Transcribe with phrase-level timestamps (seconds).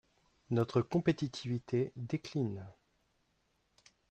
[0.49, 2.65] Notre compétitivité décline.